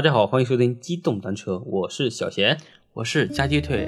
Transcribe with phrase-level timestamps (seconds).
[0.00, 2.56] 大家好，欢迎收听机动单车，我是小贤。
[2.94, 3.86] 我是夹鸡腿。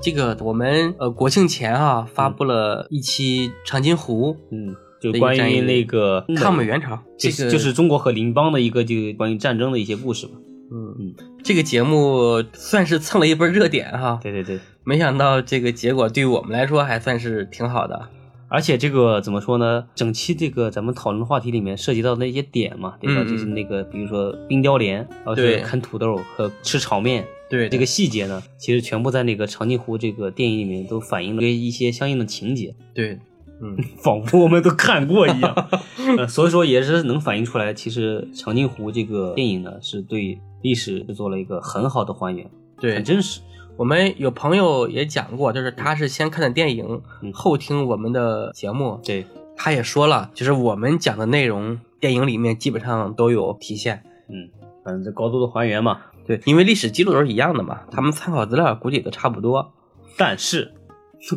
[0.00, 10.34] 这个我们呃国庆前啊发布了一期长津湖嗯，就关于那个抗美援朝，这个就是就是中国和邻邦的一个就关于战争的一些故事嘛。
[10.70, 14.20] 嗯嗯，这个节目算是蹭了一波热点哈。
[14.22, 18.08] 对对对，没想到这个结果对于我们来说还算是挺好的。
[18.50, 19.86] 而且这个怎么说呢？
[19.94, 23.22] 整期这个咱们讨论的话题里面涉及到的那些点嘛，对吧？
[23.22, 27.24] 就是那个比如说冰雕连，然后啃土豆和吃炒面。
[27.48, 33.18] 对这个细节呢，其实全部在那个长津湖这个电影里面都反映了一些相应的情节，对，
[33.60, 35.68] 嗯， 仿佛我们都看过一样。
[36.16, 42.48] 呃，所以说也是能反映出来，其实长津湖这个电影呢，是对历史做了一个很好的还原，
[42.80, 43.40] 对很，真实。
[43.80, 49.00] 我们有朋友也讲过，就是他是先看的电影，嗯后听我们的节目。
[49.02, 49.24] 对，
[49.56, 54.02] 他也说了，就是我们讲的内容，电影里面基本上都有体现。
[54.28, 54.50] 嗯，
[54.84, 56.02] 反正这高度的还原嘛。
[56.26, 59.72] 对，因为历史记录都是一样的嘛，他们参考资料估计都差不多。
[60.18, 60.74] 但是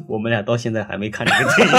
[0.10, 1.70] 我们俩到现在还没看这个电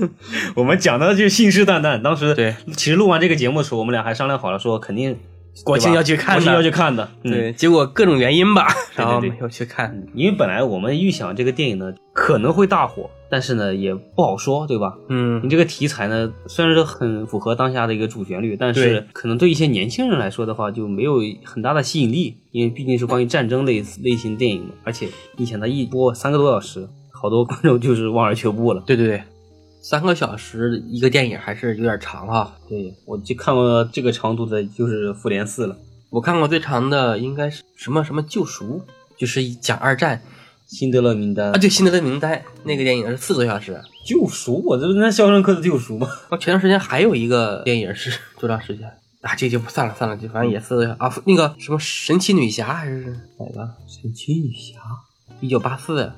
[0.00, 0.10] 影，
[0.58, 2.02] 我们讲的就信誓旦旦。
[2.02, 5.16] 当时对，其实录完这个节目的时候，我们俩还商量好了，说肯定
[5.64, 7.08] 国庆要去看的国庆要去看的。
[7.22, 8.66] 嗯对，结果各种原因吧，
[8.96, 9.90] 然后对没有去看。
[9.90, 14.94] 嗯因为本来我们预想这个电影呢可能会大火，但是呢也不好说，对吧？
[15.08, 24.70] 嗯你嗯，这个题材呢，虽然是很符合当下的一个主旋律，但是可能对一些年轻人来说的话，就没有很大的吸引力，因为毕竟是关于战争类类型电影嘛。
[24.84, 28.82] 而且你想，它一播三个多小时，好多观众就是望而却步了。
[28.86, 29.22] 对对对，
[29.84, 32.56] 三个小时一个电影还是有点长哈。
[32.66, 35.76] 对我就看过这个长度的，就是《复联四》了，
[36.08, 38.80] 我看过最长的应该是什么什么救赎，
[39.18, 40.22] 就是讲二战
[40.74, 43.78] 《辛德勒名单》啊，对，辛德勒名单那个电影是四个多小时。
[44.06, 46.08] 救赎，我这不是那《肖申克的救赎》吗？
[46.30, 48.88] 我前段时间还有一个电影是 多长时间
[49.20, 49.34] 啊？
[49.34, 51.14] 这就不算了算了，就反正也四个小时啊。
[51.26, 53.70] 那个什么神奇女侠还是哪个？
[53.86, 54.80] 神奇女侠，
[55.40, 56.10] 一九八四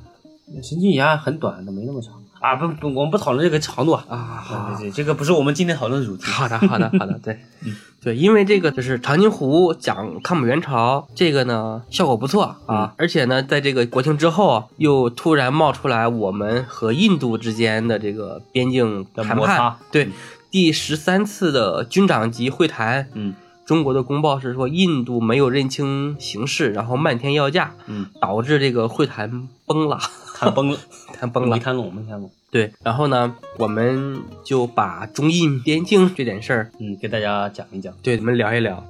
[0.63, 2.23] 神奇女侠很短的，没那么长
[2.53, 2.57] 啊！
[2.57, 4.05] 不不，我们不讨论这个长度啊。
[4.09, 4.77] 啊。
[4.79, 6.25] 对对，这个不是我们今天讨论的主题。
[6.27, 7.39] 好的，好的，好的，对，
[8.03, 20.11] 对，因为这个就是长津湖讲抗美援朝，这个呢效果不错啊，而且呢，在这个国庆之后啊，又突然冒出来我们和印度之间的这个边境的谈判对，
[20.51, 23.35] 第十三次的军长级会谈，嗯
[23.67, 29.99] 中国的公报是说印度没有认清形势，然后漫天要价，嗯，导致这个会谈崩了，
[30.39, 30.79] 谈崩了，
[31.19, 31.59] 谈崩了没。
[31.59, 32.31] 谈拢，没谈拢。
[32.51, 37.93] 对，然后呢，我们就把中印边境这点事儿，嗯，给大家讲一讲。
[38.03, 38.87] 对，我们聊一聊。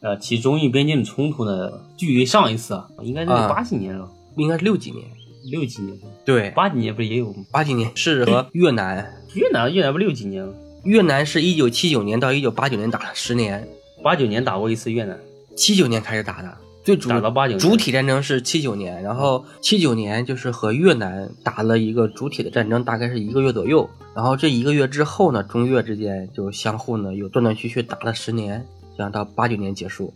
[0.00, 5.04] 呃，其中印边境的冲突呢，距离上一次啊，应该是啊八几年了，应该是六几年，
[5.50, 7.44] 六几年，对，八几年不是也有吗？
[7.50, 10.52] 八几年是和越南，越南越南不六几年了，
[10.84, 13.66] 越南是一九七九年到一九八九年打了十年，
[14.02, 15.18] 八九年打过一次越南，
[15.56, 30.12] 七九年开始打的，最主打到89年主体战争是七九年，然后七九年就是和越南打了一个主体的战争，大概是一个月左右，然后这一个月之后呢，中越之间就相互呢有断断续续打了十年，这样到八九年结束。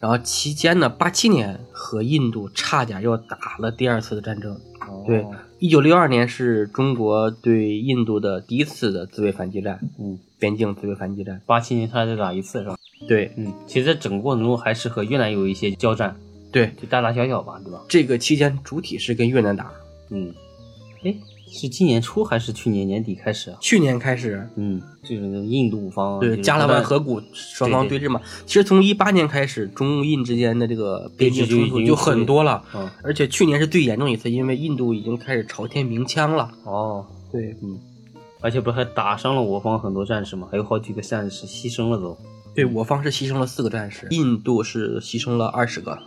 [0.00, 4.60] 然后期间呢，八七年和印度差点又打了第二次的战争。
[5.06, 11.40] 对哦，一九六二年是中国对印度的第一次的自卫反击战，嗯，边境自卫反击战。
[11.46, 12.76] 八七年他再打一次是吧？
[13.06, 13.32] 对。
[13.36, 16.16] 嗯，其实在整个过程中还是和越南有一些交战，
[16.50, 17.82] 对，就大大小小吧，对吧？
[17.88, 19.70] 这个期间主体是跟越南打，
[20.10, 20.34] 嗯，
[21.04, 21.14] 哎，
[21.50, 23.58] 是今年初还是去年年底开始啊？
[23.60, 28.08] 去年开始，嗯，就是那个印度方对加勒万河谷双方对对。
[28.08, 28.20] 峙嘛。
[28.46, 36.50] 其实从一八年开始，中印之间的这个边境冲突就很多了，嗯，而且去年是最严重一次，因为印度已经开始朝天鸣枪了。
[36.64, 37.78] 哦，对，嗯，
[38.40, 40.48] 而且不是还打伤了我方很多战士吗？
[40.50, 42.16] 还有好几个战士牺牲了都。
[42.54, 45.98] 对我方是牺牲了四个战士，印度是牺牲了二十个。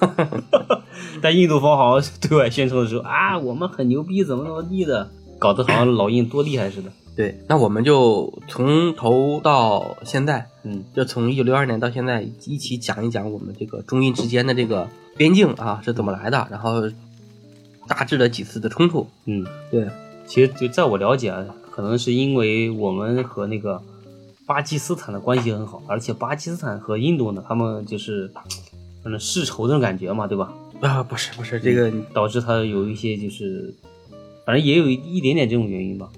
[1.20, 6.90] 但印度方好像对外宣称的时候啊，我们很牛逼，怎么怎么地的，搞得好像老印多厉害似的。
[7.16, 16.88] 对，那我们就从头到现在，嗯就从一九六二年到现在，一起讲一讲我们这个中印之间的这个边境啊是怎么来的，然后
[17.88, 19.08] 大致的几次的冲突。
[19.24, 19.88] 嗯，对，
[20.28, 23.82] 其实就在我了解啊，可能是因为我们和那个
[24.46, 28.30] 巴基斯坦的关系很好，而且巴基斯坦和印度呢，他们就是
[29.02, 30.52] 反正世仇那种感觉嘛，对吧？
[30.80, 33.74] 啊，不是不是这个导致他有一些就是，
[34.44, 36.08] 反正也有一点点这种原因吧。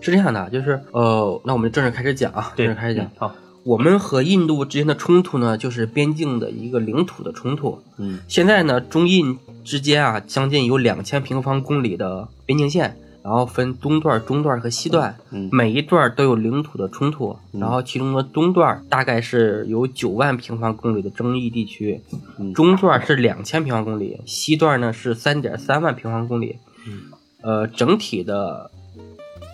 [0.00, 3.10] 是这样的，就是呃，那我们正式开始讲啊，正式开始讲嗯。
[3.16, 3.34] 好，
[3.64, 7.78] 我们和印度之间的冲突呢，就是边境的一个领土的冲突。
[7.96, 17.34] 嗯现在呢，中印之间啊，将近有两千平方公里的边境线，然后分东段、中段和西段，嗯每一段都有领土的冲突。
[17.52, 22.02] 然后其中的东段大概是有九万平方公里的争议地区，
[22.38, 26.58] 嗯中段是两千平方公里，西段呢是三点三万平方公里。
[26.86, 27.00] 嗯
[27.40, 28.70] 呃，整体的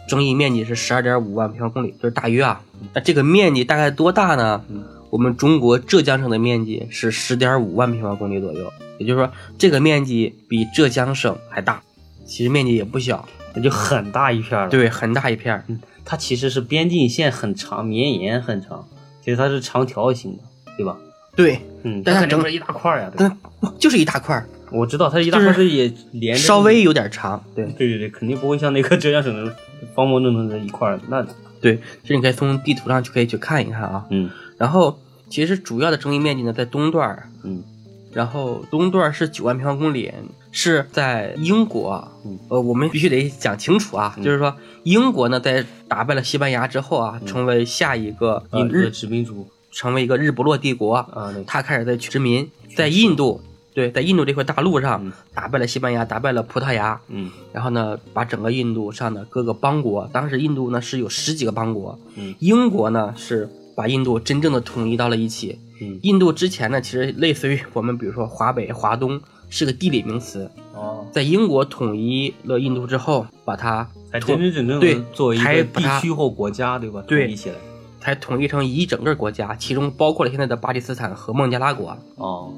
[0.09, 2.61] 争议面积是十二点五万平方公里，就是大约啊。
[2.93, 4.65] 那这个面积大概多大呢？
[4.69, 11.83] 嗯我们中国浙江省的面积是十点五万平方公里左右，也就是说，这个面积比浙江省还大，
[12.25, 15.65] 其实面积也不小，那就很大一片了。，对，很大一片儿。
[16.05, 18.87] 它其实是边境线很长，绵延很长，
[19.23, 20.43] 其实它是长条形的，
[20.77, 20.97] 对吧？
[21.37, 23.11] 对，嗯，但它整它肯定不是一大块儿呀。
[23.17, 23.31] 对
[23.79, 27.43] 就是一大块儿，我知道它一大块儿是也连着，稍微有点长。
[27.55, 29.55] 对对对对，肯定不会像那个浙江省的
[29.95, 31.01] 方方正正的一块儿。
[31.09, 31.25] 那
[31.61, 34.05] 对，这你可以从地图上就可以去看一看啊。
[34.11, 34.99] 嗯然后，
[35.31, 37.63] 其实主要的争议面积呢在东段儿，嗯
[38.13, 40.13] 然后东段是九万平方公里，
[40.51, 42.09] 是在英国。
[42.25, 42.39] 嗯。
[42.49, 49.49] 呃，我们必须得讲清楚啊，就是说英国呢在打败了西班牙之后啊，成为下一个、呃印日，殖民主。
[49.73, 50.97] 成为一个日不落帝国。
[50.97, 53.41] 啊，他开始在殖民，在印度，
[53.73, 55.13] 对，在印度这块大陆上、嗯。
[55.33, 57.31] 打败了西班牙，打败了葡萄牙，嗯。
[57.53, 62.35] 然后呢，把整个印度上的各个邦国，当时印度呢是有十几个邦国，嗯。
[62.41, 65.59] 英国呢是把印度真正的统一到了一起。
[65.83, 69.19] 嗯印度之前呢，其实类似于我们比如说华北、华东
[69.49, 77.03] 是个地理名词，哦，在英国统一了印度之后，把它才统真真正正对作为一个地区或国家，对吧？
[77.07, 77.57] 对统一起来。
[77.99, 81.97] 才统一成一整个国家，其中包括了现在的巴基斯坦和孟加拉国。
[82.17, 82.51] 哦，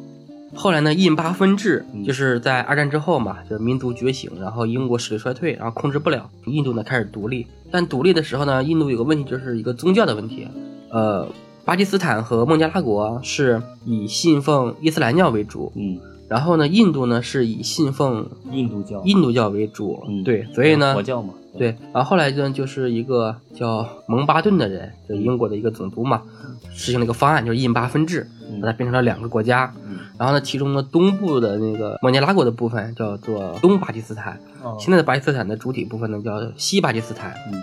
[0.55, 7.47] 后来呢，印巴分治嗯就是在二战之后嘛，就是民族觉醒，然后英国实力衰退，然后控制不了，印度呢开始独立。
[7.71, 10.47] 但独立的时候呢，印度有个问题，就是一个宗教的问题。
[10.93, 11.27] 呃，
[11.65, 15.99] 巴基斯坦和孟加拉国是以信奉伊斯兰教为主，嗯，
[16.29, 20.05] 然后呢，印度呢是以信奉印度教，印度教为主。
[20.07, 26.23] 嗯对，所以呢佛，教嘛，对，然后后来呢，就是一个叫蒙巴顿的人，就是英国的一个总督嘛，
[26.75, 29.73] 实行了一个方案，就是印巴分治，嗯把它变成了两个国家。
[29.89, 37.35] 嗯然后呢，其中呢东部的那个孟加拉国的部分叫做东巴基斯坦，哦现在的巴基斯坦的主体部分呢叫西巴基斯坦。
[37.51, 37.61] 嗯，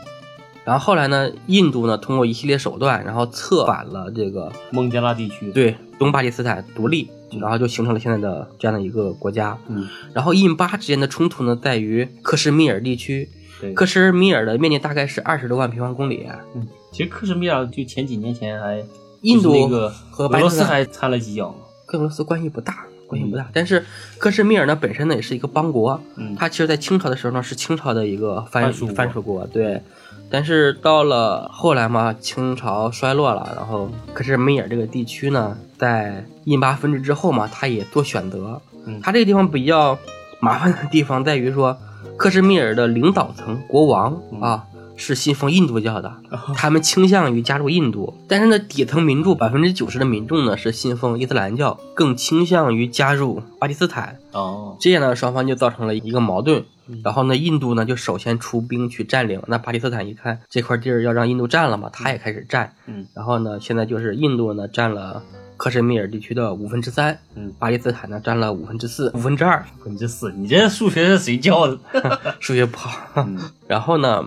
[0.70, 7.10] 然后后来呢，印度呢通过一系列手段，然后策反了这个孟加拉地区，，对东巴基斯坦独立，
[7.42, 9.58] 然后就形成了现在的这样的一个国家。
[9.68, 13.28] 嗯，然后印巴之间的冲突呢，在于克什米尔地区，
[13.60, 18.80] 对，克什米尔的面积大概是二十多万平方公里，嗯，其实克什米尔就前几年前还
[19.22, 23.50] 印度就是那个和俄罗斯还掺了几脚嘛，跟俄罗斯关系不大，关系不大。
[23.52, 23.84] 但是
[24.20, 29.82] 克什米尔呢本身呢也是一个邦国，嗯，它其实在清朝的时候呢是清朝的一个藩藩属藩属国，对。
[30.30, 38.62] 但是到了后来嘛，清朝衰落了，然后克什米尔这个地区呢，在印巴分治之后嘛，他也做选择。
[38.86, 39.98] 嗯它这个地方比较
[40.40, 41.78] 麻烦的地方在于说，
[42.18, 44.66] 克什米尔的领导层国王嗯啊
[45.00, 46.14] 是信奉印度教的，
[46.56, 54.20] 他们倾向于加入印度，但是呢，底层民众百分之九十的民众呢是信奉伊斯兰教，更倾向于加入巴基斯坦。
[54.34, 57.02] 哦，这样呢，双方就造成了一个矛盾嗯。
[57.04, 62.76] 然后呢，印度呢就首先出兵去占领，那巴基斯坦一看这块地儿要让印度占了嘛，他也开始占。
[62.86, 65.24] 嗯然后呢，现在就是印度呢占了
[65.56, 69.66] 克什米尔地区的五分之三，嗯，巴基斯坦呢占了五分之四、五分之二。
[69.80, 71.80] 五分之四，你这数学是谁教的？
[72.40, 72.92] 数学不好。
[73.16, 73.38] 嗯
[73.68, 74.24] 然后呢，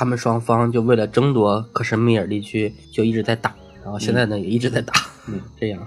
[0.00, 3.54] 他们双方就为了争夺克什米尔地区，就一直在打。
[3.84, 4.94] 然后现在呢，也一直在打。
[5.28, 5.78] 嗯，这样，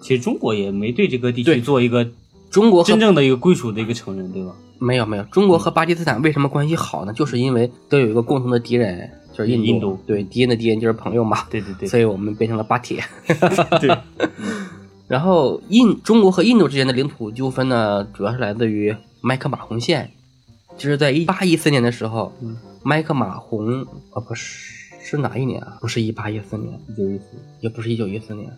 [0.00, 2.08] 其实中国也没对这个地区做一个
[2.48, 4.54] 中国和真正的一个归属的一个承认，对吧？
[4.78, 7.12] 没有没有，中国和巴基斯坦为什么关系好呢？
[7.12, 9.66] 就是因为都有一个共同的敌人，就是印度。
[9.66, 11.44] 印度对，敌人的敌人就是朋友嘛。
[11.50, 13.04] 对对对，所以我们变成了巴铁。
[13.82, 13.94] 对，
[15.06, 20.10] 然后印中国和印度之间的领土纠纷呢，主要是来自于麦克马洪线，
[20.78, 25.76] 就是在一八一四年的时候，嗯麦克马洪啊不是是哪一年啊？
[25.80, 27.24] 不是一八一四年，一九一四，
[27.60, 28.50] 也不是一九一四年，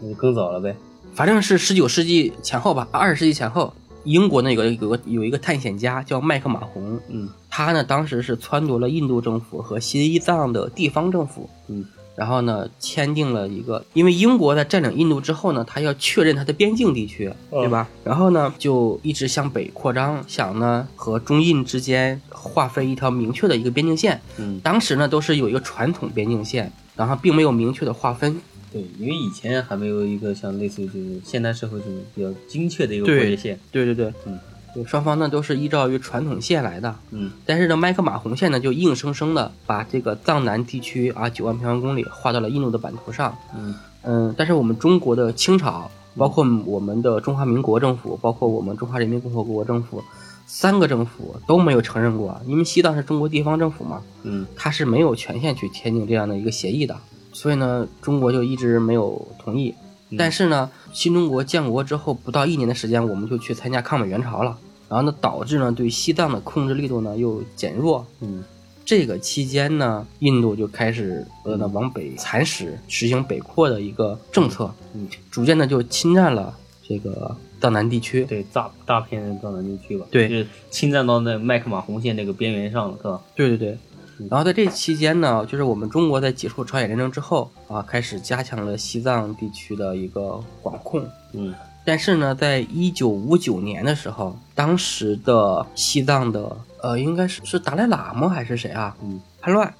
[0.00, 0.74] 那就更早了呗。
[1.14, 3.72] 反正是十九世纪前后吧，二十世纪前后。
[4.04, 11.84] 英国呢有个有个有一个探险家叫麦克马洪，嗯他呢当时是撺掇了印度政府和西藏的地方政府，嗯
[12.16, 17.88] 然后呢签订了一个，因为英国在占领印度之后呢，他要确认他的边境地区，嗯对吧？
[18.02, 24.20] 然后呢就一直向北扩张，想呢和中印之间划分一条明确的一个边境线。
[24.38, 28.40] 嗯，当时呢都是有一个传统边境线，然后并没有明确的划分。
[28.72, 33.58] 对，因为以前还没有一个像类似于就是现代社会这种比较精确的一个对国界线。
[33.70, 36.96] 对对对，嗯，对，双方呢都是依照于传统线来的。
[37.10, 43.36] 嗯但是呢，麦克马洪线呢就硬生生的把这个藏南地区啊九万平方公里划到了印度的版图上。
[43.56, 50.02] 嗯嗯，但是我们中国的清朝，包括我们的中华民国政府，包括我们中华人民共和国政府，
[50.46, 56.96] 三个政府都没有承认过，因为西藏是中国地方政府嘛，嗯它是没有权限去签订这样的一个协议的，
[57.32, 59.74] 所以呢，中国就一直没有同意。
[60.10, 64.56] 嗯但是呢，新中国建国之后不到一年的时间，我们就去参加抗美援朝了，
[64.88, 68.06] 然后呢，导致呢对西藏的控制力度呢又减弱。
[68.20, 68.44] 嗯
[68.84, 76.56] 这个期间呢，印度就开始呃呢往北蚕食，实行北扩的一个政策，嗯，逐渐的就侵占了
[76.88, 78.24] 这个藏南地区。
[78.26, 83.20] 对，大大片藏南地区吧，对就是侵占到那麦克马洪线那个边缘上了，是吧？
[83.34, 83.76] 对对对
[84.20, 84.28] 嗯。
[84.30, 91.04] 然后在这期间呢，就是我们中国在结束朝鲜战争之后啊，开始加强了西藏地区的一个管控。
[91.32, 91.52] 嗯
[91.86, 98.94] 但是呢，在一九五九年的时候，当时的西藏的呃，应该是是达赖喇嘛还是谁啊？
[99.02, 99.72] 嗯，叛乱。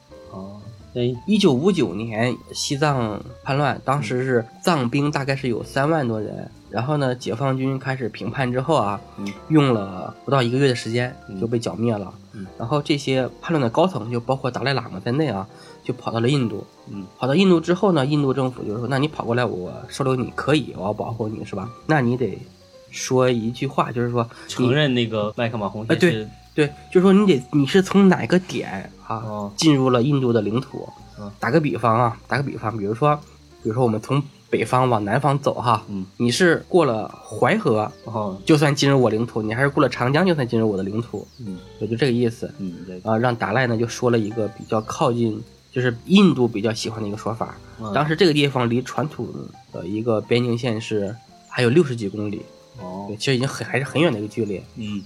[0.96, 12.12] 哦，那一九五九年西藏叛乱，当时是藏兵大概是有三万多人，然后呢，解放军开始平叛之后啊，嗯用了不到一个月的时间嗯就被剿灭了。
[12.32, 15.46] 嗯然后这些叛乱的高层，就包括达赖喇嘛在内啊，
[15.84, 16.66] 就跑到了印度。
[16.88, 21.68] 嗯跑到印度之后呢，印度政府就说：“那你跑过来，我收留你可以，我要保护你是吧？
[21.86, 22.38] 那你得
[22.90, 30.88] 说一句话，就是说承认那个麦克马洪哎对线是对，就是说你得你是从哪个点啊、哦进入了印度的领土
[31.20, 31.30] 嗯？
[31.38, 33.14] 打个比方啊，打个比方，比如说，
[33.62, 43.16] 比如说我们从北方往南方走哈，嗯你是过了淮河哦就算进入我领土，你还是过了长江就算进入我的领土，嗯也就这个意思嗯对啊。
[43.18, 47.54] 让达赖呢就说了一个比较靠近，就是印度比较喜欢的一个说法。
[47.80, 49.28] 嗯当时这个地方离传统
[49.72, 51.14] 的一个边境线是
[51.48, 52.40] 还有六十几公里，
[52.80, 54.62] 哦对，其实已经很还是很远的一个距离。
[54.76, 55.02] 嗯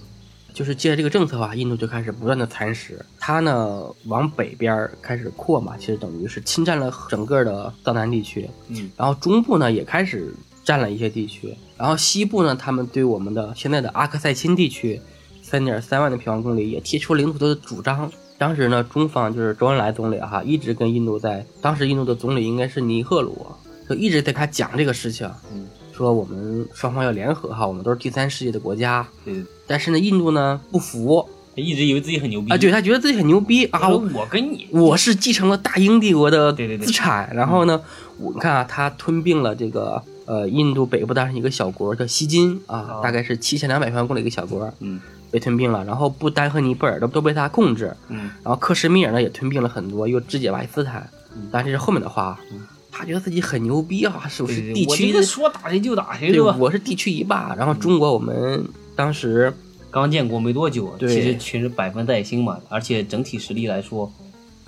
[0.53, 8.89] 就是借着这个政策吧，印度就开始不断的蚕食，它呢往北边儿开始扩嘛，其实等于是侵占了整个的藏南地区，嗯。
[8.97, 15.01] 然后中部呢也开始占了一些地区，然后西部呢，他们对我们的现在的阿克塞钦地区
[15.41, 18.11] 三点三万的平方公里也提出领土的主张。
[18.37, 23.45] 当时呢，中方就是周恩来总理哈，一直跟印度在，当时印度的总理应该是尼赫鲁，
[23.87, 25.67] 就一直在他讲这个事情，嗯
[26.01, 29.35] 说我们双方要联合哈，我们都是第三世界的国家，对。
[29.35, 31.29] 对，但是呢，印度呢不服。
[31.55, 32.49] 他一直以为自己很牛逼。
[32.51, 33.65] 啊，对他觉得自己很牛逼。
[33.65, 34.67] 啊，我我跟你。
[34.71, 36.85] 我是继承了大英帝国的对对对。
[36.87, 37.79] 资产，然后呢，
[38.17, 44.99] 我你看啊，他吞并了这个呃印度北部当时一个小国叫锡金啊，哦大概是七千两百平方公里一个小国，嗯。
[45.29, 48.29] 被吞并了，然后不丹和尼泊尔都都被他控制，嗯。
[48.43, 51.09] 然后克什米尔呢也吞并了很多，又肢解巴基斯坦，
[51.51, 52.23] 但这是后面的话。
[52.23, 56.55] 啊嗯，他觉得自己很牛逼啊，是不是地区说打谁就打谁对，吧？
[56.59, 58.63] 我是地区一霸，然后中国我们
[58.95, 59.51] 当时
[59.89, 64.11] 刚建国没多久，其实全是百废待兴嘛，而且整体实力来说，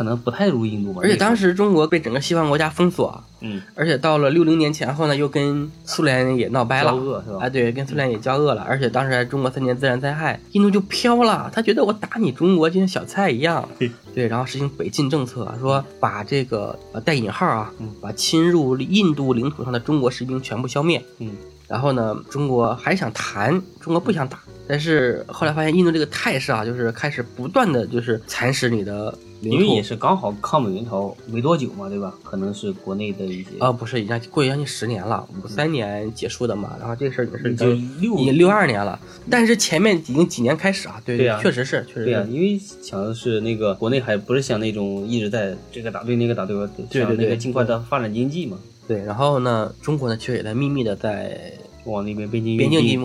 [0.03, 1.01] 可能不太如印度嘛。
[1.03, 6.91] 而且当时，中国被整个西方国家封锁，嗯，而且到了六零年前后呢，又跟苏联也闹掰了。
[6.91, 6.97] 交。
[6.97, 7.45] 恶是吧？
[7.45, 13.67] 啊，对，跟苏联也交恶了，而且当时还中国三年自然灾害，印度就飘了，他觉得我打你中国就像小菜一样，
[14.13, 21.31] 对，然后实行北进政策，说把这个呃带引号啊嗯，把侵入印度领土上的中国士兵全部消灭，嗯
[21.73, 23.49] 然后呢，中国还想谈，
[23.81, 29.11] 中国不想打，但是后来发现印度这个态势啊，就是开始不断的就是蚕食你的
[29.41, 32.13] 领土因为也是刚好抗美援朝没多久嘛，对吧？
[32.23, 37.65] 可能是国内的一些啊、不是，已经过去将近十年了，五三年结束的嘛，然后这个事儿已经是就
[37.99, 46.69] 六已经六二年了，但是前面已经几年开始啊，对对啊确实是，确实是，对啊、因为想的是那个国内还不是像那种一直在这个打对那个打对吧？
[46.77, 51.51] 对对对想那个尽快的发展经济嘛，对，然后呢，中国呢其实也在秘密的在
[51.85, 52.99] 往那边边境边境地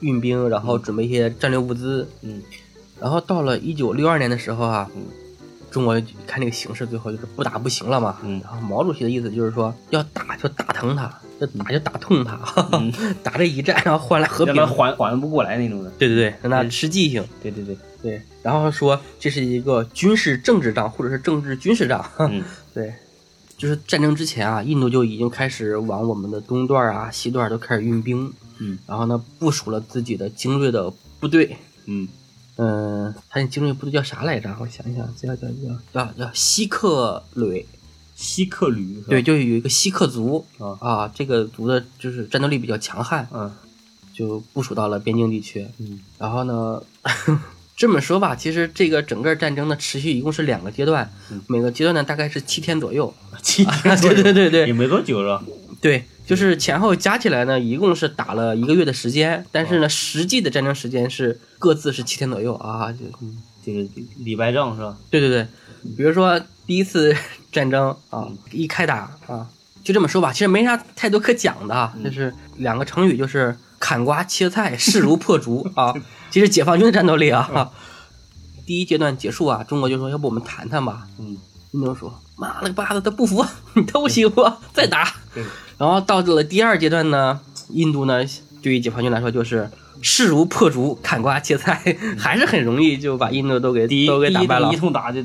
[0.00, 2.42] 运兵，然后准备一些战略物资，嗯
[3.00, 5.02] 然后到了一九六二年的时候啊，嗯
[5.70, 8.18] 中国看这个形势，最后就是不打不行了嘛。
[8.22, 12.38] 嗯然后毛主席的意思就是说，要打就打疼他，要打就打痛他，
[12.72, 12.92] 嗯
[13.24, 14.66] 打这一战，然后换来和平。
[14.66, 15.90] 缓缓不过来那种的。
[15.98, 17.24] 对对对，让他吃记性。
[17.42, 22.04] 对对对，对，然后说这是一个军事政治仗，或者是政治军事仗。
[22.18, 22.42] 嗯
[22.74, 22.92] 对，
[23.62, 31.56] 就是战争之前啊，印度就已经开始往我们的东段啊、西段都开始运兵，嗯然后呢，部署了自己的精锐的部队。
[31.86, 32.08] 嗯
[32.56, 34.52] 嗯，他那精锐部队叫啥来着？
[34.58, 35.46] 我想一想，叫叫
[35.92, 37.64] 叫叫叫锡克旅。
[38.16, 43.48] 锡克旅对，就有一个锡克族啊啊，这个族的就是战斗力比较强悍，嗯
[44.12, 45.68] 就部署到了边境地区。
[45.78, 46.82] 嗯然后呢，
[47.76, 53.12] 这么说吧，其实这个整个战争的持续一共是两个阶段，嗯每个阶段呢大概是七天左右。
[53.42, 55.42] 七天左对右对对对也没多久是吧？
[55.80, 62.92] 对，就是前后加起来呢，一共是打了一个月的时间，但是呢，实际的战争时间是各自是七天左右啊。
[62.92, 62.98] 就
[63.64, 63.88] 就是
[64.18, 64.96] 礼拜仗是吧？
[65.10, 65.46] 对对对，
[65.96, 67.16] 比如说第一次
[67.50, 69.48] 战争啊，一开打啊，
[69.82, 75.92] 就这么说吧，其实没啥太多可讲的啊，就是两个成语，就是砍瓜切菜，势如破竹 啊！
[76.30, 77.72] 这是解放军的战斗力啊！
[78.64, 81.08] 第一阶段结束啊，中国就说要不我们谈谈吧。
[81.18, 81.36] 嗯，
[81.72, 85.12] 印度说妈了个巴子，他不服，你偷袭我，再打。
[85.34, 85.42] 对，
[85.78, 88.24] 然后到了第二阶段呢，印度呢
[88.62, 89.68] 对于解放军来说就是
[90.00, 91.82] 势如破竹，砍瓜切菜，
[92.16, 94.78] 还是很容易就把印度都给第一都给打败了第一。
[94.78, 95.20] 通打就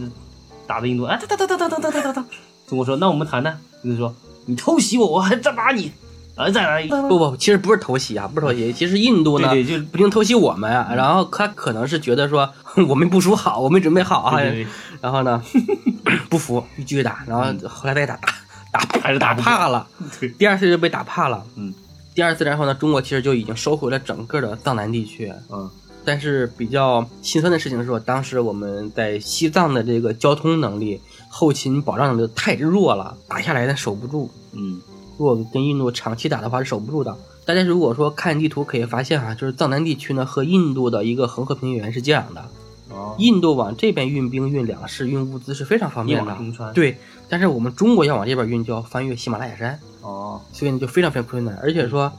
[0.65, 2.25] 打的印度，哎，哒哒哒哒哒哒哒哒哒。
[2.67, 4.15] 中国说那我们谈谈，印度说
[4.47, 5.91] 你偷袭我，我还再打你，
[6.37, 6.87] 啊再来一。
[6.87, 12.49] 不不，其实不是偷袭啊，不是偷袭，其实印度呢对对就是不停偷袭我们啊，然后他可能是觉得说
[12.87, 14.67] 我们部署好，我们准备好啊，对对对
[15.01, 15.43] 然后呢
[16.29, 18.15] 不服，继续打，然后后来再打
[18.71, 19.85] 打打还是打怕了，
[20.19, 21.73] 对第二次就被打怕了，嗯
[22.15, 25.69] 第二次然后呢，中国其实就已经收回了整个的藏南地区，嗯
[26.03, 34.31] 但是比较心酸的事情是说，当时我们在西藏的这个交通能力、后勤保障能力太弱了，打下来的守不住。
[34.53, 34.79] 嗯
[35.17, 37.17] 如果跟印度长期打的话是守不住的。
[37.45, 42.43] 大家如果说看地图可以发现啊、就是藏南地区呢和印度的一个恒河平原是接壤的，
[42.89, 46.37] 哦，印度往这边运兵、运粮食、运物资是非常方便的。
[46.73, 46.97] 对，
[47.29, 51.57] 但是我们中国要往这边运，就要翻越喜马拉雅山，哦，所以呢就非常非常困难。
[51.63, 52.11] 而且说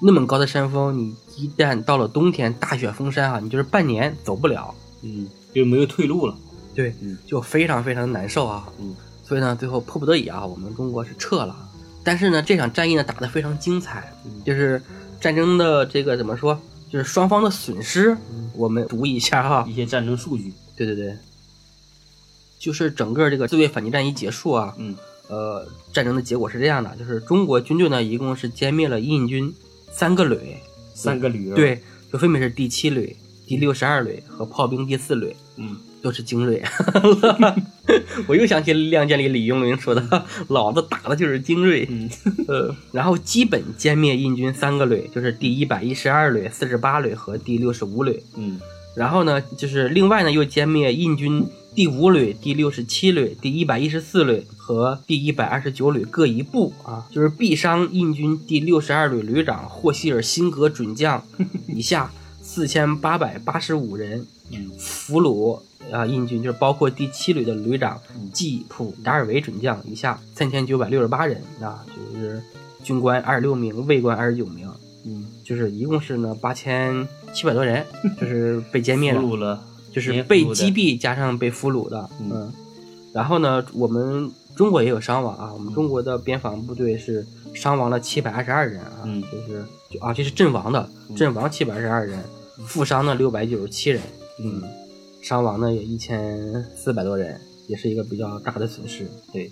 [0.00, 4.74] 那么高的山峰，你一旦到了冬天大雪封山啊，你就是半年走不了。
[5.02, 6.34] 嗯，就没有退路了。
[6.74, 8.66] 对，嗯就非常非常难受啊。
[8.80, 11.54] 嗯，所以呢，最后迫不得已啊，我们中国是撤了。
[12.04, 14.82] 但是呢，这场战役呢打得非常精彩，嗯就是
[15.20, 19.64] 战争的这个怎么说，就是双方的损失，嗯我们读一下哈。
[19.68, 20.52] 一些战争数据。
[20.76, 21.16] 对对对，
[22.58, 24.96] 就是整个这个自卫反击战一结束啊，嗯
[25.28, 29.54] 呃，战争的结果是这样的，就是中国军队呢一共是歼灭了印军
[29.92, 30.56] 三个旅，
[30.94, 31.54] 三个旅。。
[31.54, 31.80] 对，
[32.12, 33.16] 就分别是第七旅、
[33.46, 35.36] 第六十二旅和炮兵第四旅。
[35.56, 36.62] 嗯，都是精锐。
[38.26, 42.10] 我又想起《亮剑》里李永林说的：“老子打的就是精锐。”嗯，
[42.48, 48.22] 呃，然后基本歼灭印军三个旅，就是第一百一十二旅、四十八旅和第六十五旅。
[48.36, 48.60] 嗯
[48.94, 61.24] 然后呢，就是另外呢又歼灭印军第五旅、第六十七旅、第一百一十四旅和第一百二十九旅各一部啊，就是毙伤印军第六十二旅旅长霍希尔辛格准将
[61.68, 62.12] 以下
[62.42, 64.70] 四千八百八十五人，嗯。
[64.78, 72.42] 俘虏啊印军就是包括第七旅的旅长嗯季普达尔维准将以下三千九百六十八人啊，就是
[72.82, 74.68] 军官二十六名，卫官二十九名，
[75.04, 77.84] 嗯，就是一共是呢八千七百多人，
[78.20, 82.30] 就是被歼灭了，俘虏了，就是被击毙加上被俘虏的，嗯。
[82.32, 82.52] 嗯，
[83.12, 92.22] 然后呢，我们中国也有伤亡啊，我们中国的边防部队是伤亡了七百二十二人啊，嗯就是就啊这是阵亡的，阵亡七百二十二人，
[92.66, 94.02] 负伤呢六百九十七人，
[94.42, 94.62] 嗯，
[95.22, 99.10] 伤亡呢也一千四百多人，也是一个比较大的损失。
[99.32, 99.50] 对，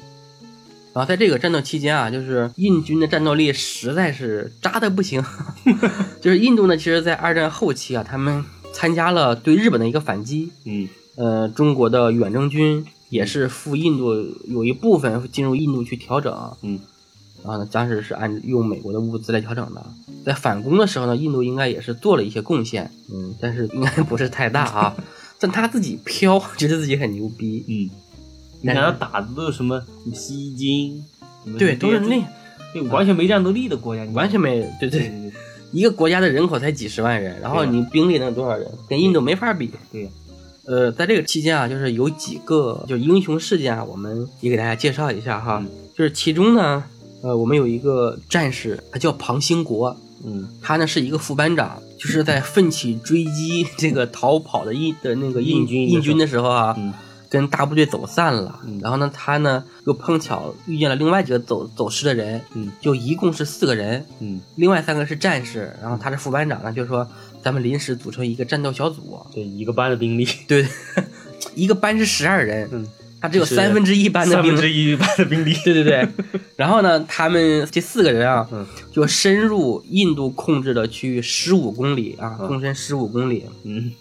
[0.93, 5.25] 然后在这个战斗期间啊，就是印军的战斗力实在是渣的不行。
[6.21, 10.53] 就是印度呢，其实，在二战后期啊，他们参加了对日本的一个反击。
[10.65, 14.15] 嗯呃，中国的远征军也是赴印度，
[14.47, 16.57] 有一部分进入印度去调整。
[16.63, 16.81] 嗯
[17.43, 19.83] 然后呢，当时是按用美国的物资来调整的。
[20.27, 24.95] 在反攻的时候呢，印度应该也是做了一些贡献，嗯，但是应该不是太大啊。
[25.41, 27.89] 但他自己飘，觉得自己很牛逼，嗯，
[28.61, 31.03] 你看他打的都是什么西京，
[31.59, 32.23] 对，都是那
[32.75, 35.33] 对完全没战斗力的国家，你完全没对对，对对
[35.73, 38.71] 一个国家的人口才几十万人，然后你兵力能有多少人？
[38.87, 39.71] 跟印度没法比。
[39.91, 40.11] 对呀，
[40.71, 45.59] 呃，在这个期间啊，就是有几个就英雄事件啊，我们也给大家介绍一下哈。
[45.61, 46.85] 嗯就是其中呢，
[47.23, 56.95] 呃，我们有一个战士，他叫庞兴国，嗯他呢是一个副班长，就是在奋起追击这个逃跑的印的那个印印军印军的时候啊，嗯
[57.31, 58.61] 跟大部队走散了。
[58.67, 64.05] 嗯然后呢，他呢又碰巧遇见了另外几个走走失的人，嗯就一共是四个人。
[64.19, 67.09] 嗯，另外三个是战士，然后他是副班长呢，就说
[67.43, 70.67] 咱们临时组成一个战斗小组，对一个班的兵力，对，
[71.55, 72.87] 一个班是十二人，嗯，
[73.21, 76.09] 他只有三分之一班的三兵分之一班的兵力，对对对，
[76.57, 83.93] 然后呢，他们这四个人啊，嗯就深入印度控制的区域十五公里啊，嗯纵深十五公里，嗯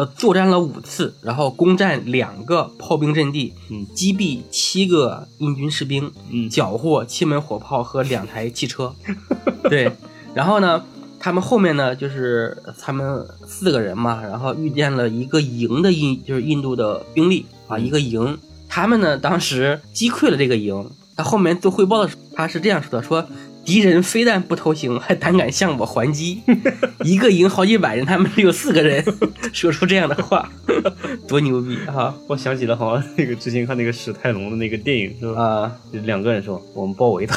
[0.00, 8.94] 呃，作战了五次，然后攻占两个炮兵阵地，嗯击毙七个印军士兵，嗯缴获七门火炮和两台汽车。
[9.68, 9.92] 对，
[10.32, 10.82] 然后呢，
[11.18, 18.38] 他们后面呢，就是他们四个人嘛，然后遇见了一个营的印，就是印度的兵力啊，嗯一个营。
[18.70, 20.90] 他们呢，当时击溃了这个营。
[21.14, 23.26] 他后面做汇报的时候，他是这样说的：说
[23.64, 26.42] 敌人非但不投降，还胆敢向我还击。
[27.04, 29.04] 一个营好几百人，他们只有四个人，
[29.52, 30.50] 说出这样的话，
[31.28, 32.14] 多牛逼啊！
[32.26, 35.42] 我想起了好像那个之前看那个史泰龙的那个电影是吧？
[35.42, 35.72] 啊。
[35.92, 37.36] 就两个人说我们包围他，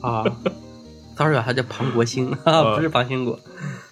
[0.00, 0.24] 啊
[1.16, 3.38] ！，sorry 啊，他叫庞国兴啊，不是庞兴国，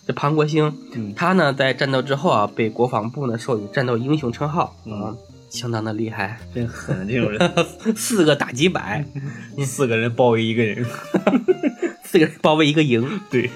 [0.06, 1.12] 这庞国兴，嗯。
[1.14, 4.92] 他呢在战斗之后啊，被国防部呢授予战斗英雄称号嗯。
[5.02, 5.16] 啊，
[5.54, 9.04] 相当的厉害，真狠，啊这种人， 四个打几百，
[9.64, 10.84] 四个人包围一个人，
[12.02, 13.20] 四个人包围一个营。
[13.30, 13.48] 对，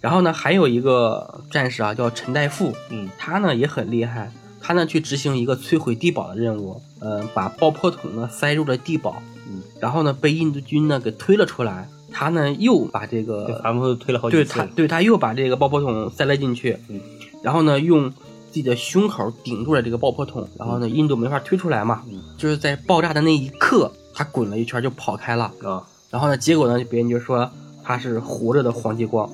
[0.00, 17.00] 然后呢，还有一个战士啊，叫陈代富，嗯他呢也很厉害，他呢去执行一个摧毁地堡的任务，呃，把爆破筒呢塞入了地堡，嗯，然后呢被印度军呢给推了出来，他呢又把这，个咱们推了好几次了，对他对他又把这个爆破筒塞了进去，嗯，
[17.42, 18.12] 然后呢用
[18.52, 22.22] 自己的胸口顶住了这个爆破筒，然后呢印度没法推出来嘛，嗯。
[22.36, 27.50] 就是在爆炸的那一刻，他滚了一圈就跑开了，啊，然后呢结果呢别人就说
[27.82, 29.30] 他是活着的黄继光，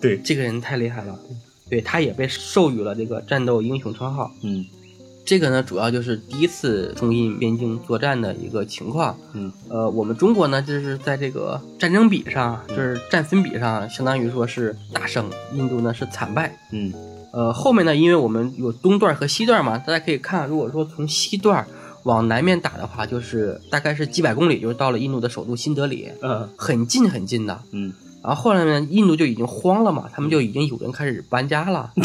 [0.00, 1.18] 对，这个人太厉害了，
[1.68, 4.30] 对，他也被授予了这个战斗英雄称号。
[4.40, 4.64] 嗯
[5.32, 9.16] 这个呢，主要就是第一次中印边境作战的一个情况。
[9.32, 16.54] 嗯呃，我们中国呢，就是在这个战争比上，就是战损比上，相当于说是大胜，印度呢是惨败。
[16.70, 16.92] 嗯
[17.32, 21.66] 呃，后面呢，因为我们有东段和西段嘛，大家可以看，如果说从西段
[22.02, 27.58] 往南面打的话，就是大概是几百公里，就是到了印度的首都新德里，嗯很近很近的。
[27.70, 27.90] 嗯，
[28.22, 31.90] 然后后来呢，印度就已经慌了嘛，他们就已经有人开始搬家了。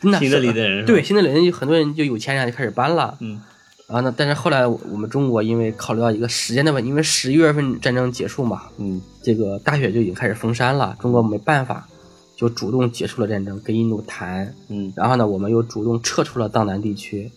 [0.00, 3.16] 新德里的人对新德里人就很多人就有钱人就开始搬了。
[3.20, 3.40] 嗯
[3.86, 11.88] 然后呢，但是后来我们中国因为考虑到一个时间的问题，因为十一月份战争结束嘛，嗯这个大雪就已经开始封山了，中国没办法，
[12.36, 14.54] 就主动结束了战争，跟印度谈。
[14.68, 17.32] 嗯然后呢，我们又主动撤出了藏南地区。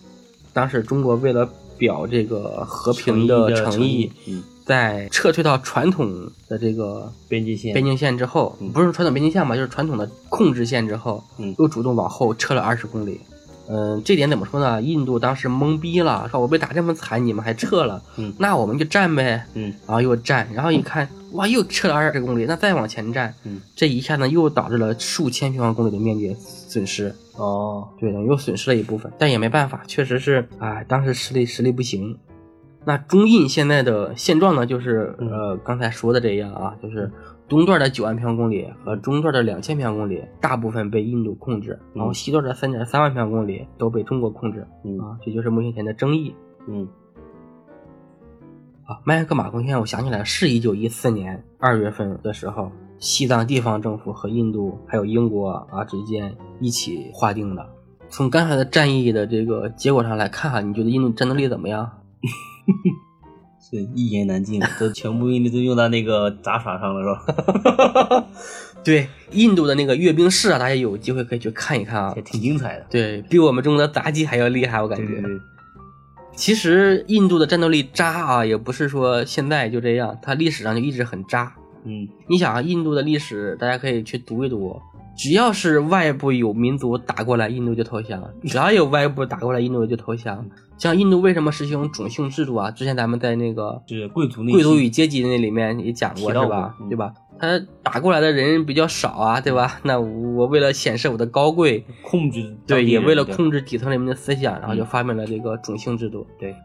[0.53, 13.19] 当时中国为了表这个和平的诚诚意，，嗯，在撤退到传统的这个边境线，边境线之后，嗯不是传统边境线吧，就是传统的控制线之后，嗯又主动往后撤了二十公里。
[13.69, 14.81] 嗯，这点怎么说呢？
[14.81, 19.41] 印度当时懵逼了，说我被打这么惨，你们还撤了，嗯那我们就战呗。
[19.53, 32.17] 嗯然后又战，然后一看，哇，又撤了二十公里，那再往前战，嗯，这一下呢又导致了数千平方公里的面积损失，哦，对的，又损失了一部分，但也没办法，确实是，哎，当时实力实力不行。
[32.85, 37.11] 那中印现在的现状呢，就是嗯呃刚才说的这样啊，就是
[37.47, 46.35] 东段的九万平方公里和中段的两千平方公里大部分被印度控制，然后西段的三点三万平方公里都被中国控制嗯啊，这就是目前的争议。
[46.67, 46.87] 嗯
[48.85, 52.69] 啊，麦克马贡献，我想起来是一九一四年二月份的时候，
[52.99, 57.65] 西藏地方政府和印度还有英国啊之间一起划定的。
[58.09, 61.89] 从刚才的战役的这个结果上来看哈，你觉得印度战斗力怎么样？
[63.59, 68.27] 是一言难尽，都全部印度都用到那个杂耍上了，是吧？
[68.83, 72.21] 对，印度的那个阅兵式啊，大家有机会可以去看一看啊也。
[72.21, 75.05] 挺精彩的，对比我们中国的杂技还要厉害，我感觉。
[75.05, 75.39] 对对对，
[76.35, 81.53] 其实印度的战斗力渣啊，也不是说现在就这样，它历史上就一直很渣。
[81.85, 84.77] 嗯你想啊，印度的历史大家可以去读一读，
[85.17, 90.45] 只要是外部有民族打过来，印度就投降；只要有外部打过来，印度就投降。
[90.77, 92.71] 像印度为什么实行种姓制度啊？
[92.71, 97.13] 之前咱们在那个是贵族贵族与阶级那里面也讲过，是吧对吧？
[97.39, 99.79] 他打过来的人比较少啊，对吧？
[99.83, 106.25] 那我为了显示我的高贵，控制对，也为了控制底层人民的思想，然后就嗯发明了这个种姓制度。
[106.39, 106.55] 对，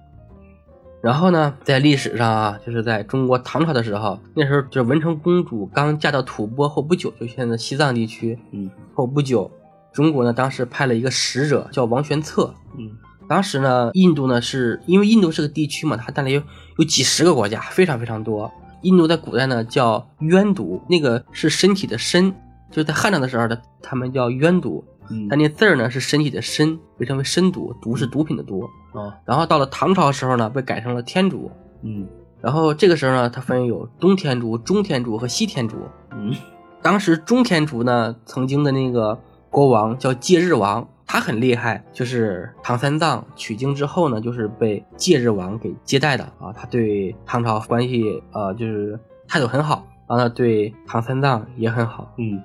[1.03, 9.51] 然后呢，在历史上啊，就是在中国唐朝的时候，那时候就是文成公主刚嫁到吐蕃后不久，就现在西藏地区嗯后不久，
[9.93, 12.55] 中国呢当时派了一个使者叫王玄策。
[12.79, 12.91] 嗯
[13.29, 16.43] 当时呢，印度呢是因为印度是个地区嘛，它带来有
[16.79, 18.51] 有几十个国家，非常非常多。
[18.83, 22.33] 印度在古代呢叫渊毒，那个是身体的身，
[22.71, 28.63] 就是在汉朝的时候呢，他们叫渊毒，嗯它那字儿呢是身体的身，被称为身毒，毒是毒品的毒。
[28.93, 31.51] 哦然后到了唐朝的时候呢，被改成了天竺。
[31.83, 32.07] 嗯
[32.41, 35.77] 然后这个时候呢，它分有东天竺、中天竺和西天竺。
[36.13, 36.35] 嗯
[36.81, 46.53] 当时中天竺呢，曾经的那个国王叫戒日王，他很厉害，就是唐三藏取经之后呢，就是被戒日王给接待的啊。
[46.55, 52.13] 他对唐朝关系呃就是态度很好，然后呢对唐三藏也很好。
[52.19, 52.41] 嗯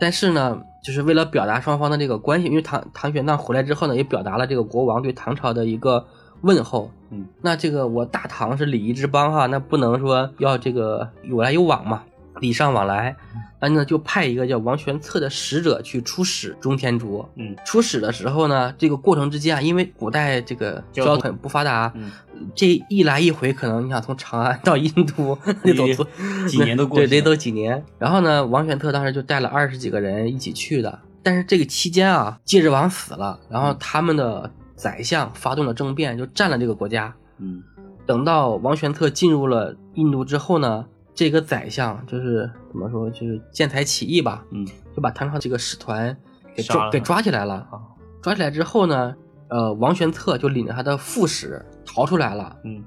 [0.00, 6.06] 但是呢，就是为了表达双方的这个关系，因为唐唐玄奘回来之后呢，也表达了这个国王对唐朝的一个
[6.42, 6.92] 问候。
[7.10, 12.04] 嗯，那这个我大唐是礼仪之邦哈，那不能说要这个有来有往嘛，
[12.40, 13.16] 礼尚往来。
[13.60, 17.28] 那呢就派一个叫王玄策的使者去出使中天竺。
[17.34, 22.10] 嗯出使的时候呢，这个过程之间啊，因为古代这个交通很不发达，嗯，
[22.54, 26.06] 这一来一回，可能你想从长安到印度 得走
[26.46, 27.84] 几年都过对，得去了走几年。
[27.98, 30.96] 然后呢，王玄策当时就带了二十几个人一起去的。
[31.20, 37.12] 但是这个期间啊，戒指王死了，然后他们的宰相发动了政变，就占了这个国家。
[37.40, 37.60] 嗯
[38.06, 40.86] 等到王玄策进入了印度之后呢，
[41.18, 46.16] 这个宰相就是怎么说，就是见财起意吧，嗯就把唐朝这个使团
[46.54, 47.54] 给抓给抓起来了。
[47.54, 47.82] 啊
[48.22, 49.12] 抓起来之后呢，
[49.48, 52.56] 呃，王玄策就领着他的副使逃出来了。
[52.62, 52.84] 嗯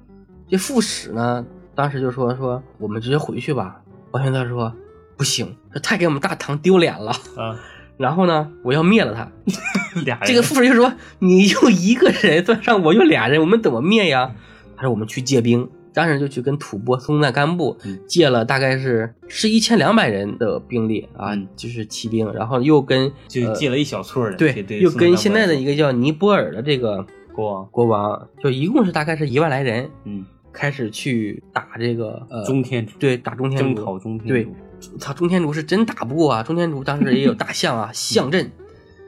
[0.48, 3.82] 这副使呢，当时就说说我们直接回去吧。
[4.12, 4.74] 王玄策说
[5.17, 7.12] 不行，这太给我们大唐丢脸了。
[7.36, 7.60] 啊，
[8.00, 9.30] 然后呢，我要灭了他。
[10.06, 14.34] 俩人这个副使就说你就一个人，算上我就俩人，我们怎么灭呀？
[14.78, 15.70] 他说我们去借兵。
[15.93, 17.99] 当时就去跟吐蕃松赞干布嗯。
[18.08, 21.47] 借了大概是是一千两百人的兵力啊，嗯。
[21.56, 36.43] 就是骑兵，然后又跟呃就借了一小撮人，对，对，又跟现在的一一个叫尼泊尔的这个国王，国王，就一共是大概是一万来人，嗯，开始去打这个呃中天竺，对打中天竺，征讨中天竺对竺，操中天竺是真打不过啊！
[36.43, 38.51] 中天竺当时也有大 象啊，象阵，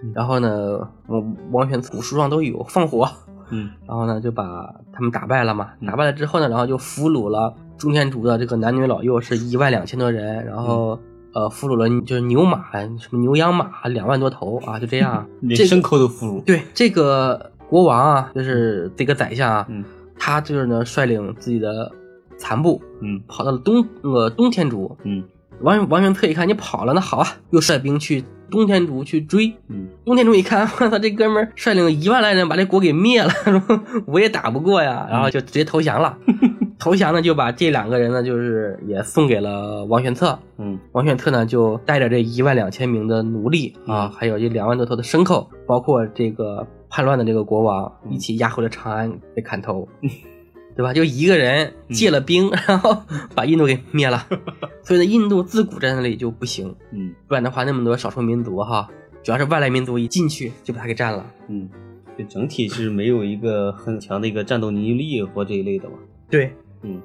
[0.04, 0.12] 嗯。
[0.14, 3.10] 然后呢，王王玄古书上都有放火，
[3.54, 5.70] 嗯然后呢就把他们打败了嘛。
[5.80, 11.00] 嗯打败了之后呢，然后就俘虏了中天竺的这个男女老幼是一万两千多人，然后。
[11.36, 12.64] 呃，俘虏了就是牛马，
[13.00, 15.28] 什么牛羊马两万多头啊，就这样。
[15.42, 19.84] 这个连牲口都俘虏，对这个国王啊，就是这个宰相啊，嗯
[20.16, 21.92] 他就是呢率领自己的
[22.38, 24.96] 残部嗯跑到了东呃东天竺。
[25.06, 25.24] 嗯
[25.62, 29.54] 王王玄策一看你跑了，那好啊，又率兵去东天竺去追。
[29.70, 33.62] 嗯东天竺一看，我操，这哥们儿率领一万来人把这国给灭了，说
[34.06, 36.18] 我也打不过呀，然后就直接投降了。
[36.78, 40.38] 投降呢，就把这两个人呢，就是也送给了王玄策。
[40.58, 49.88] 嗯王玄策呢，就带着这一万两千名的奴隶啊，嗯还有这两万多头的牲口，包括这个叛乱的这个国王，嗯一起押回了长安被砍头，
[50.76, 50.94] 对吧？
[50.94, 53.04] 就一个人借了兵， 然后
[53.36, 54.28] 把印度给灭了。
[54.84, 58.90] 所以呢，印度自古在那里就不行，嗯不然的话，那么多少数民族哈，
[59.24, 61.26] 主要是外来民族一进去就把它给占了。
[61.48, 61.70] 嗯，
[62.18, 65.96] 就整体是没有一个很强的一个战斗凝聚力或这一类的嘛，
[66.30, 67.02] 对，嗯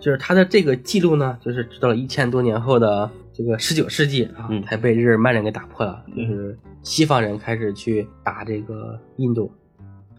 [0.00, 6.04] 就是他的这个记录呢，就是直到了一千多年后的这个十九世纪啊，嗯才被日耳曼人给打破了。
[6.06, 9.52] 嗯就是西方人开始去打这个印度。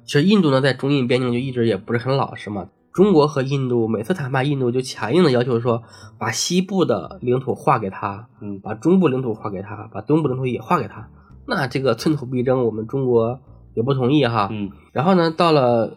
[0.09, 2.67] 其实印度呢，在中印边境就一直也不是很老实嘛。
[2.91, 5.83] 中国和印度每次谈判，印度就强硬的要求说，
[6.17, 11.11] 把西部的领土划给他，嗯把中部领土划给他，把东部领土也划给他。
[11.45, 13.39] 那这个寸土必争，我们中国
[13.75, 14.49] 也不同意哈。
[14.51, 15.95] 嗯然后呢，到了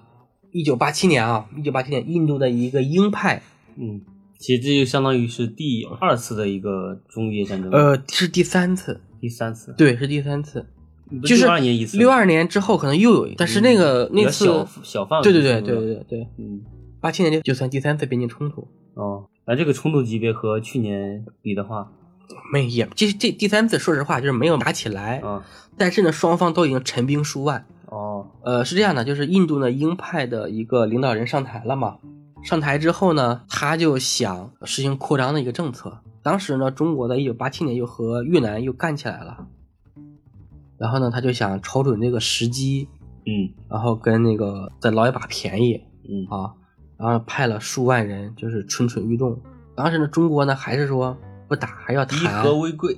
[0.51, 3.42] 一九八七年啊，一九八七年，印度的一个鹰派，
[3.79, 4.03] 嗯，
[4.38, 10.81] 其实这就相当于是第二次的一个中越战争，呃，是第三次，第三次，对，是第三次，不
[11.20, 16.62] 就是62年一次，六二年之后可能又有一，但是那个、那次，小小范围，对对对对对对对，嗯。
[17.01, 21.90] 八七年就就算第三次边境冲突，哦，那这个冲突级别和去年比的话，
[22.53, 25.44] 没也这这第三次说实话就是没有打起来，啊
[25.77, 31.96] 但是呢双方都已经陈兵数万，哦呃，是这样的，就是印度呢鹰派的一个领导人上台了嘛，
[32.44, 35.98] 上台之后呢，他就想实行扩张的一个政策。
[36.22, 39.44] 当时呢，中国在一九八七年又和越南又干起来了，
[40.82, 42.88] 然后呢，他就想瞅准这个时机，
[43.24, 46.50] 嗯然后跟那个再捞一把便宜嗯啊，
[46.98, 49.40] 然后派了数万人，就是蠢蠢欲动。
[49.76, 51.16] 当时呢，中国呢还是说
[51.46, 52.96] 不打，还要以谈，和为贵，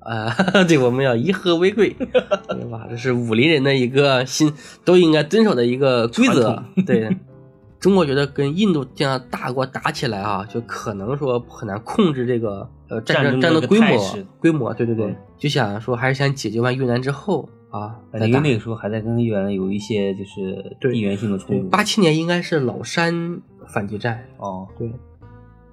[0.00, 0.30] 啊，
[0.68, 2.86] 对，我们要以和为贵， 对吧？
[2.90, 4.52] 这是武林人的一个心
[4.84, 6.62] 都应该遵守的一个规则。
[6.84, 7.16] 对，
[7.82, 14.72] 中国觉得跟印度这样大国打起来啊，就可能说很难控制这个呃战争战争的一个战的规模规模。
[14.72, 15.06] 对对对。
[15.06, 18.40] 嗯，就想说还是想解决完越南之后啊再因为。
[18.40, 20.92] 那个时候还在跟越南有一些就是对。
[20.92, 24.88] 地缘性的冲突，八七年应该是老山反击战，哦，对，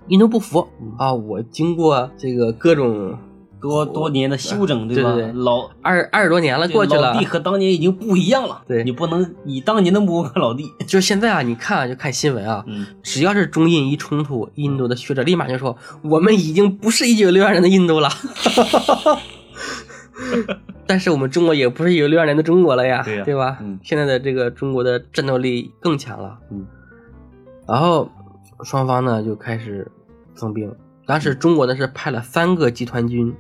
[0.08, 0.68] 印度不服。
[0.82, 0.92] 嗯。
[0.98, 3.16] 啊，我经过这个各种
[3.62, 4.94] 多多年的休整，吧？
[4.94, 18.10] 对对对老二二十多年了过去了老，弟和当年已经不一样了，对你不能以当年的目光看老弟，就是现在啊，你看啊，就看新闻啊，嗯只要是中印一冲突，印度的学者立马就说：“我们已经不是一九六二年的印度了。
[20.88, 23.58] ”但是我们中国也不是一九六二年的中国了呀，对呀吧？
[23.62, 26.40] 嗯现在的这个中国的战斗力更强了。
[26.52, 26.66] 嗯
[27.68, 28.10] 然后
[28.64, 29.92] 双方呢就开始
[30.34, 30.74] 增兵，
[31.06, 33.38] 当时中国呢是派了三个集团军好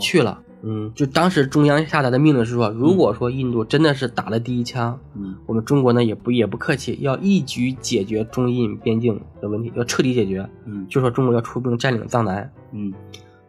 [0.00, 0.42] 去了。
[0.62, 10.48] 嗯，就当时中央下达的命令是说，如果说印度真的是打了第一枪，嗯我们中国呢也不也不客气，要一举解决中印边境的问题，要彻底解决。
[10.64, 12.92] 嗯就说中国要出兵占领藏南，嗯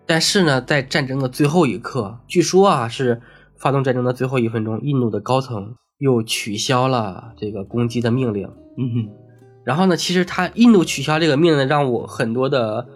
[0.05, 3.21] 但是呢，在战争的最后一刻，据说啊是
[3.55, 8.47] 发动战争的最后一分钟，印度的高层又取消了这个攻击的命令。
[8.77, 9.09] 嗯哼
[9.65, 12.87] 然后呢，其实他印度取消这个命令，让我很多的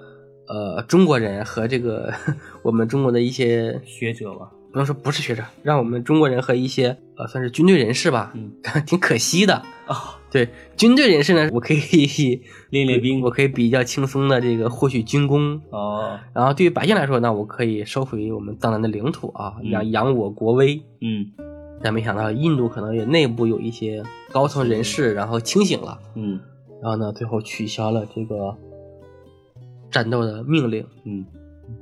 [0.52, 2.12] 呃中国人和这个
[2.62, 8.52] 我们中国的一些学者吧，不能说不是学者，让我们中国人和一些呃算是军队人士吧，嗯，
[8.86, 9.62] 挺可惜的。
[9.92, 15.62] 啊，对军队人士呢，我可以练练兵我可以比较轻松的这个获取军功。
[15.70, 20.82] 哦，然后对于百姓来说呢，我可以收回我们藏南的领土啊，嗯扬扬我国威。
[21.02, 21.26] 嗯
[21.84, 26.40] 但没想到印度可能也内部有一些高层人士，然后清醒了，嗯
[26.82, 28.56] 然后呢，最后取消了这个
[29.92, 30.86] 战斗的命令。
[31.04, 31.26] 嗯，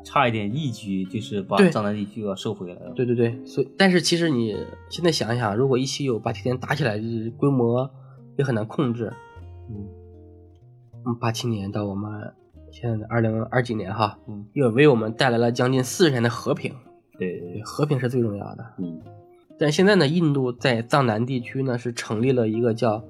[0.04, 2.92] 差一点一举就是把对藏南地区要收回来了。
[2.96, 4.58] 对对对，所以但是其实你
[4.90, 7.90] 现在想一想，如果一七九八七年打起来，就是规模
[8.38, 9.14] 也很难控制。
[9.70, 9.88] 嗯
[11.06, 12.34] 嗯，八七年到我们
[12.72, 16.74] 现在的二零二几年哈，嗯，也为我们带来了将近四十年的和平。
[17.18, 18.66] 对对对，和平是最重要的。
[18.80, 19.00] 嗯
[19.62, 23.04] 但现在呢，印度在藏南地区呢是成立了一个叫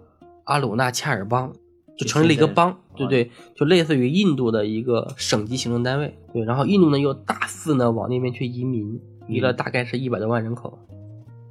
[0.45, 1.53] 阿鲁纳恰尔邦，
[1.99, 3.29] 就成立了一个邦，对不对？
[3.55, 6.17] 就类似于印度的一个省级行政单位。
[6.33, 10.79] 对，然后印度呢又大肆呢往那边去移民，移了大概是一百多万人口。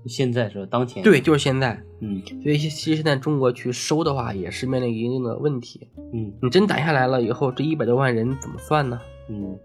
[0.07, 1.03] 现在是当前。
[1.03, 1.79] 对，就是现在。
[2.01, 5.87] 嗯所以其实现在中国去收的话，也是面临一定的问题。
[6.15, 8.99] 嗯你真打下来了以后，这一百多万人怎么算呢？
[9.29, 9.59] 嗯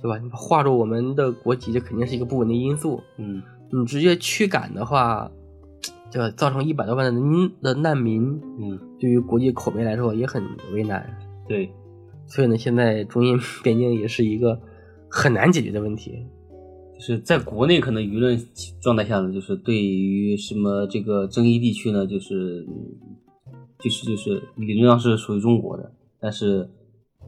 [0.00, 0.16] 对吧？
[0.18, 3.02] 你划入我们的国籍，这肯定是一个不稳定因素。
[3.18, 5.30] 嗯你直接驱赶的话，
[6.10, 11.04] 这个造成一百多万的难的难民，嗯，对于国际口碑来说也很为难。
[11.48, 11.70] 对，
[12.26, 14.60] 所以呢，现在中印 边境也是一个
[15.10, 16.24] 很难解决的问题。
[16.94, 18.40] 就是在国内可能舆论
[18.80, 22.64] 状态下呢，就是对于什么这个争议地区呢，就是
[23.80, 26.70] 就是就是理论上是属于中国的，但是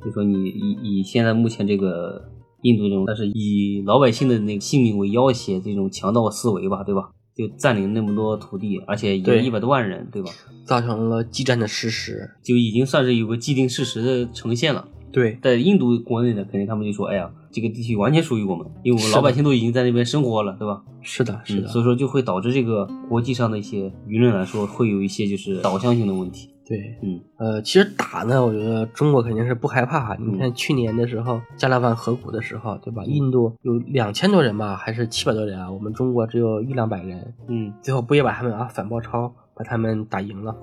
[0.05, 2.31] 就说你以以现在目前这个
[2.63, 7.11] 印度这种，但是以老百姓的那个性命为要挟这种强盗思维吧，对吧？
[7.37, 10.31] 就占领那么多土地，而且有对一百多万人，对吧？
[10.65, 12.31] 造成了激战的事实。
[12.43, 14.89] 就已经算是有个既定事实的呈现了。
[15.13, 20.83] 对在印度国内呢，肯定他们就说，哎呀，这个地区完全属于我们，因为我们老百姓都已经在那边生活了，对吧？
[21.03, 26.51] 是的，是的，嗯，所以说就会导致这个国际上的一些舆论来说，会有一些就是导向性的问题。
[26.67, 26.99] 对。
[27.03, 30.15] 嗯呃，其实打呢，我觉得中国肯定是不害怕。
[30.15, 33.05] 嗯你看去年的时候，加勒万河谷的时候，对吧？
[33.05, 35.71] 印度有两千多人吧，还是七百多人啊？
[35.71, 40.57] 我们中国只有一两百人，嗯最后不也把他们啊反包抄，把他们打赢了，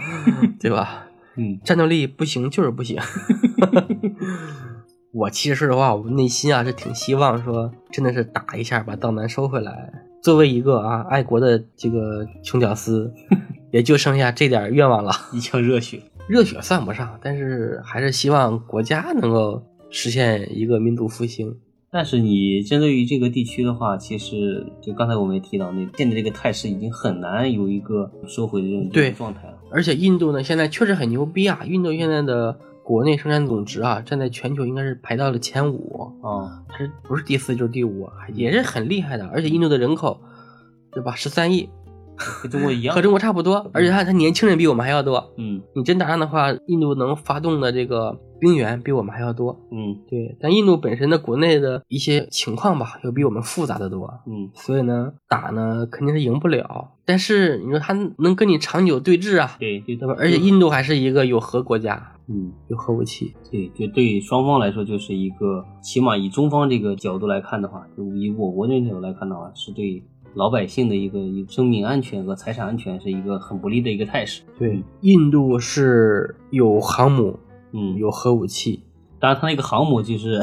[0.58, 1.06] 对吧？
[1.36, 2.98] 嗯战斗力不行就是不行。
[5.12, 9.92] 我其实说实话，我内心啊是挺希望说，真的是打一下把藏南收回来。
[10.22, 13.12] 作为一个啊爱国的这个穷屌丝，
[13.72, 15.10] 也就剩下这点愿望了。
[15.32, 16.00] 一腔热血。
[16.28, 21.56] 热血算不上，但是还是希望国家能够实现一个民族复兴。
[21.90, 29.58] 但是你针对于这个地区的话，其实就刚才我们也提到，那现在这个态势已经很难有一个收回的这种对状态了。
[29.70, 31.60] 而且印度呢，现在确实很牛逼啊！
[31.66, 39.26] 印度现在的国内生产总值啊，站在全球应该是排到了前五，啊，它是不是第四就是第五，也是很厉害的。
[39.26, 40.18] 而且印度的人口，
[40.92, 41.14] 对吧？
[41.14, 41.68] 十三亿，
[42.42, 43.02] 跟中国一样和。
[43.02, 45.32] 中国差不多，而且他他年轻人比我们还要多。
[45.36, 49.58] 嗯你真打仗的话，印度能发动的这个兵员比我们还要多。
[49.70, 54.08] 嗯对，但印度本身的国内的一些情况吧，又比我们复杂的多。
[54.26, 56.92] 嗯所以呢，打呢肯定是赢不了。
[57.04, 60.14] 但是你说他能跟你长久对峙啊，对，就对吧？
[60.18, 63.34] 而且印度还是一个有核国家，嗯有核武器。
[63.50, 74.42] 对，就对双方来说，就是一个起码以中方这个角度来看的话，就以我国这个角度来看的话，是对老百姓的一个一生命安全和财产安全是一个很不利的一个态势。
[74.58, 77.38] 对，印度是有航母，
[77.72, 78.82] 嗯，有核武器，
[79.20, 80.36] 当然他那个航母 就是，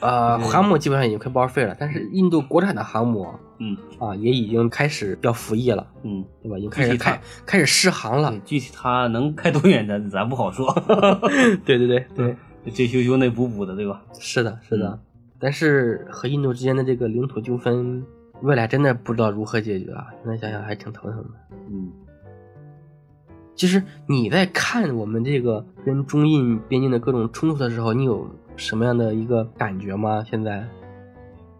[0.00, 1.76] 呃，对航母基本上已经快报废了。
[1.78, 3.26] 但是印度国产的航母
[3.58, 6.58] 嗯啊，也已经开始要服役了，嗯，对吧？
[6.58, 8.34] 已经开始开开始试航了。
[8.44, 10.66] 具体它能开多远咱咱不好说，
[11.64, 12.36] 对对对对，
[12.72, 14.02] 这修修那补补的，对吧？
[14.18, 14.88] 是的，是的。
[14.88, 14.98] 嗯
[15.42, 18.04] 但是和印度之间的这个领土纠纷，
[18.42, 20.06] 未来真的不知道如何解决啊！
[20.22, 21.30] 现在想想还挺头疼的。
[21.70, 21.90] 嗯
[23.54, 28.26] 其实你在看我们这个跟中印边境的各种冲突的时候，你有
[28.56, 30.24] 什么样的一个感觉吗？
[30.24, 30.66] 现在？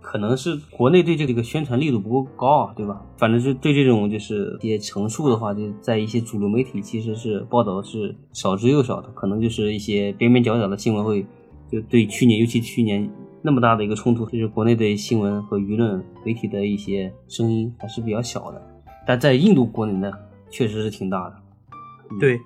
[0.01, 3.05] 可能是国内对这个宣传力度不够高啊，对吧？
[3.19, 11.26] 反正是对这种就是一些陈述的话，就在一些主流媒体其实是报道的是少之又少的，可能就是一些边边角角的新闻会
[11.70, 13.11] 就对去年，尤其去年
[13.43, 18.61] 那么大的一个冲突，就是国内的新闻和舆论媒体的一些声音还是比较小的，
[19.07, 20.12] 但在印度国内呢，
[20.51, 21.34] 确实是挺大的。
[22.11, 22.41] 嗯对，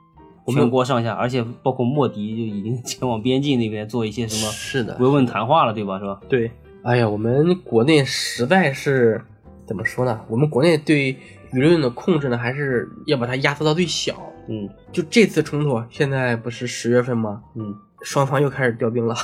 [0.44, 5.98] 我们全国上下，而且包括莫迪就已经 前往边境那边做一些什么是的，慰问谈话了，对吧？
[5.98, 6.20] 是吧？
[6.28, 6.50] 对。
[6.82, 9.20] 哎呀，我们国内实在是
[9.66, 10.20] 怎么说呢？
[10.28, 11.14] 我们国内对
[11.52, 14.14] 舆论的控制呢，还是要把它压缩到最小。
[14.46, 17.42] 嗯就这次冲突，现在不是十月份吗？
[17.54, 17.74] 嗯
[18.04, 19.16] 双方又开始调兵了，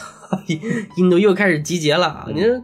[0.97, 2.24] 印度又开始集结了。
[2.26, 2.35] 嗯。
[2.35, 2.61] 你说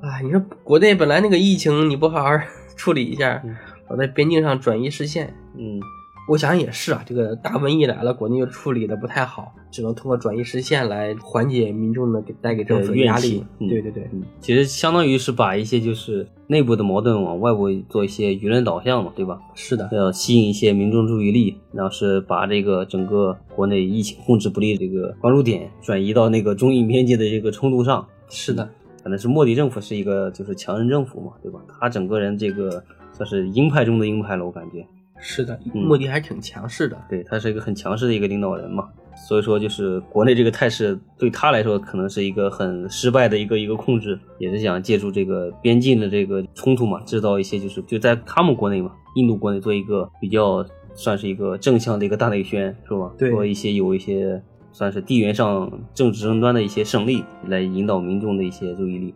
[0.00, 2.30] 哎，你说国内本来那个疫情你不好好
[2.76, 3.56] 处理一下嗯，
[3.88, 5.80] 老在边境上转移视线，嗯，
[6.28, 19.40] 我想也是啊，这个大瘟疫来了，国内又处理的不太好，只能通过转移视线来缓解民众的给带给政府的压力对对对，嗯，其实相当于是把一些就是内部的矛盾往外部做一些舆论导向嘛，对吧？
[19.54, 28.06] 是的，要吸引一些民众注意力，然后是把这个整个国内疫情控制不力的这个关注点转移到那个中印边界的这个冲突上。
[28.28, 28.68] 是的，
[29.02, 31.58] 可能是莫迪政府是一个就是强人政府嘛，对吧？
[31.80, 34.86] 他整个人这个算是鹰派中的鹰派了，我感觉。
[35.20, 36.96] 是的，嗯莫迪还挺强势的。
[37.08, 38.88] 对他是一个很强势的一个领导人嘛，
[39.26, 50.64] 所以说就是国内这个态势对他来说可能是一个很失败的一个一个控制，也是想借助这个边境的这个冲突嘛，制造一些就是就在他们国内嘛，印度国内做一个比较
[50.94, 53.12] 算是一个正向的一个大内宣，是吧？
[53.18, 54.40] 对做一些有一些
[54.72, 59.14] 算是地缘上政治争端的一些胜利，来引导民众的一些注意力。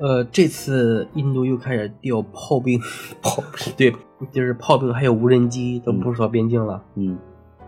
[0.00, 2.80] 呃，这次印度又开始调炮兵，
[3.20, 3.94] 炮兵对，
[4.32, 6.82] 就是炮兵还有无人机都部署到边境了。
[6.96, 7.18] 嗯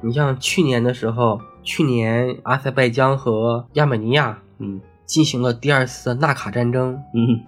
[0.04, 7.40] 你像去年的时候，去年阿塞拜疆和亚美尼亚嗯进行了第二次的纳卡战争，嗯，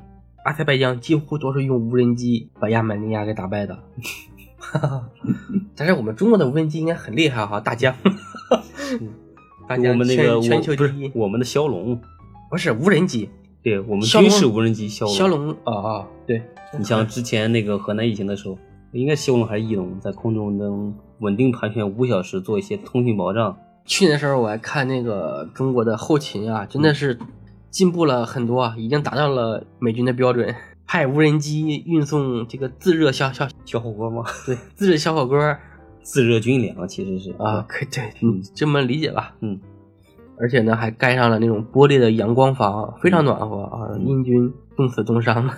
[0.45, 3.77] 阿塞拜疆几乎都是用无人机把亚美尼亚给打败的。
[5.75, 7.95] 但是我们中国的无人机应该很厉害哈，大疆，
[9.67, 12.01] 大疆我们那个全球第一，我们的骁龙，
[12.51, 13.29] 不是无人机，
[13.65, 15.15] 对我们军事无人机骁龙。
[15.15, 16.41] 骁龙啊啊，对，
[16.79, 18.57] 你像之前那个河南疫情的时候，
[18.93, 23.57] 应该是骁龙还是翼龙，在空中能稳定盘旋五小时，做一些通讯保障。
[23.87, 27.19] 去年的时候我还看那个中国的后勤啊，真的是
[27.71, 30.55] 进步了很多啊，已经达到了美军的标准。
[30.87, 34.23] 派无人机运送这个自热小小小火锅吗？
[34.45, 35.39] 对自热小火锅
[36.03, 39.35] 自热军粮其实是啊，，可以对，嗯嗯，这么理解吧。
[39.41, 39.59] 嗯，
[40.39, 43.89] 而且呢，还盖上了那种玻璃的阳光房，非常暖和啊。
[43.95, 45.53] 嗯英军冻死冻伤的，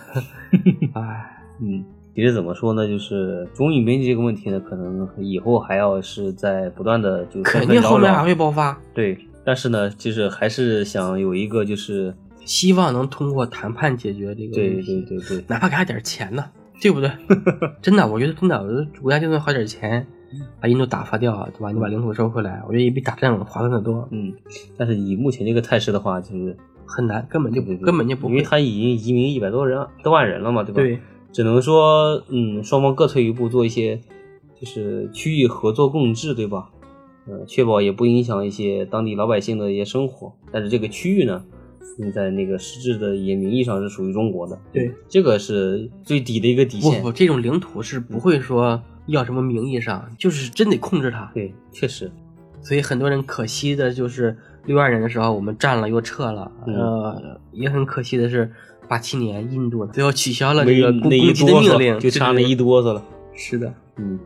[0.94, 8.78] 哎，嗯，其实怎么说呢，就是中印边境这个问题呢，可能以后还要是在不断的就肯定后面还会爆发。
[8.94, 12.14] 对，但是呢，就是还是想有一个就是
[12.44, 16.44] 希望能通过谈判解决这个对问题，对对对，哪怕给他点钱呢，
[16.82, 17.10] 对不对？
[17.80, 20.06] 真的，我觉得真的，我觉得国家就算花点钱，
[20.60, 21.70] 把印度打发掉，对吧？
[21.70, 24.08] 你把领土收回来，我觉得也比打仗划算的多。
[24.10, 24.32] 嗯，
[24.76, 28.32] 但是以目前这个态势的话，就是很难，根本就不根本就不会。
[28.32, 30.80] 因为他已经移民一百多人多万人了嘛，对吧？
[30.80, 30.98] 对，
[31.32, 34.00] 只能说，嗯，双方各退一步，做一些
[34.60, 36.70] 就是区域合作共治，对吧？
[37.28, 40.32] 呃，确保也不影响一些当地老百姓的一些生活。
[40.52, 41.44] 但是这个区域呢，
[41.98, 47.00] 嗯在那个实质的一些名义上是属于中国的，对，这个是最底的一个底线。
[47.02, 51.30] 不不，这种领土是不会说要什么名义上，就是真得控制它。
[51.34, 52.10] 对，确实，
[52.60, 58.50] 所以很多人可惜的就是六二年的时候我们占了又撤了，嗯呃，也很可惜的是
[58.88, 63.04] 八七年印度最后取消了没这个攻击的命令，就差那一哆嗦了。
[63.34, 63.72] 是的。
[63.96, 64.18] 嗯，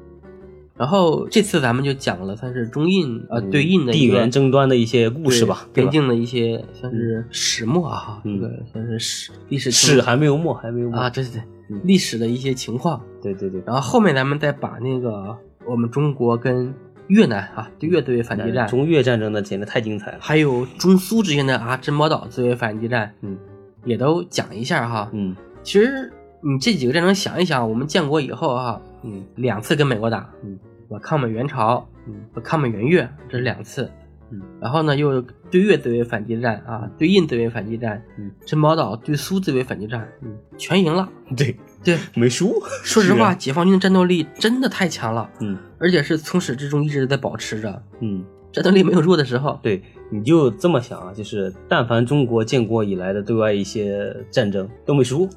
[0.77, 11.45] 然后这次咱们就讲了，算是中印呃对印的地缘争端的一些故事吧，边境的一些算是始末啊，嗯这个算是史历史史还没有末，还没有末啊，对对对嗯，
[11.85, 13.01] 历史的一些情况。
[13.23, 16.75] 对对对，然后后面咱们再把那个我们中国跟
[17.09, 20.19] 越南啊对越自卫反击战，中越战争的简直太精彩了。
[20.21, 23.37] 还有中苏之间的啊珍宝岛自卫反击战，嗯。
[23.85, 25.11] 也都讲一下哈。
[25.13, 25.35] 嗯。
[25.63, 26.13] 其实
[26.43, 29.25] 你这几个战争想一想，我们建国以后哈，嗯。
[29.37, 30.59] 两次跟美国打，嗯，
[30.89, 32.15] 我抗美援朝嗯。
[32.33, 33.91] 和抗美援越，这是两次。
[34.33, 35.21] 嗯然后呢，又
[35.51, 41.09] 对越自卫反击战啊，对印自卫反击战，嗯，珍宝岛对苏自卫反击战，嗯，全赢了。
[41.37, 42.63] 对，对，没输。
[42.85, 48.25] 说实话，啊解放军的战斗力真的太强了，嗯而且是从始至终一直在保持着，嗯。
[48.53, 49.61] 战斗力没有弱的时候。
[49.63, 55.31] 对，你就这么想啊，就是但凡中国建国以来的对外一些战争都没输，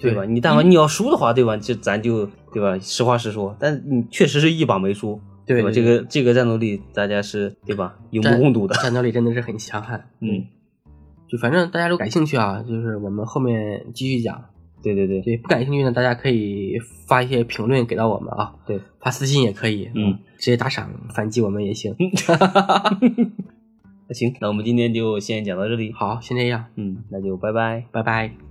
[0.00, 0.24] 对吧？
[0.24, 1.56] 你但凡你要输的话，对吧？
[1.56, 2.76] 就咱就对吧？
[2.80, 5.22] 实话实说，但你确实是一把没输，吧？
[5.46, 7.96] 对对这个这个战斗力大家是对吧？
[8.10, 8.74] 有目共睹的。
[8.82, 10.08] 战斗力真的是很强悍。
[10.20, 10.44] 嗯，
[11.28, 14.44] 就反正大家都感兴趣啊，就是我们后面继续讲。
[14.82, 16.78] 对对对，对，不感兴趣呢，大家可以
[17.08, 21.96] 发一些评论给到我们啊，对，发私信也可以，嗯，直接打赏反击我们也行。
[24.08, 25.92] 那行，那我们今天就先讲到这里。
[25.92, 27.84] 好，先这样，嗯，那就拜拜。
[27.90, 28.45] 拜拜。